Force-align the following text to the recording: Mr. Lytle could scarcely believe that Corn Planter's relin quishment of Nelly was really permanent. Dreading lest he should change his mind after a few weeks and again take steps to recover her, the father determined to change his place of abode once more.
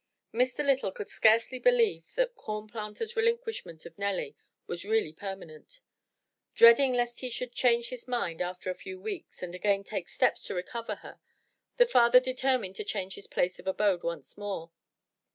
Mr. 0.33 0.65
Lytle 0.65 0.91
could 0.91 1.09
scarcely 1.09 1.59
believe 1.59 2.07
that 2.15 2.33
Corn 2.35 2.67
Planter's 2.67 3.13
relin 3.13 3.37
quishment 3.37 3.85
of 3.85 3.95
Nelly 3.99 4.35
was 4.65 4.83
really 4.83 5.13
permanent. 5.13 5.79
Dreading 6.55 6.93
lest 6.93 7.19
he 7.19 7.29
should 7.29 7.51
change 7.53 7.89
his 7.89 8.07
mind 8.07 8.41
after 8.41 8.71
a 8.71 8.73
few 8.73 8.99
weeks 8.99 9.43
and 9.43 9.53
again 9.53 9.83
take 9.83 10.09
steps 10.09 10.41
to 10.45 10.55
recover 10.55 10.95
her, 11.05 11.19
the 11.77 11.85
father 11.85 12.19
determined 12.19 12.77
to 12.77 12.83
change 12.83 13.13
his 13.13 13.27
place 13.27 13.59
of 13.59 13.67
abode 13.67 14.01
once 14.01 14.35
more. 14.39 14.71